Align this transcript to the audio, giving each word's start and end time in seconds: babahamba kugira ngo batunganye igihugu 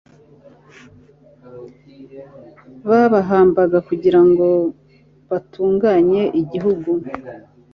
babahamba 2.89 3.61
kugira 3.87 4.19
ngo 4.27 4.47
batunganye 5.29 6.21
igihugu 6.41 6.89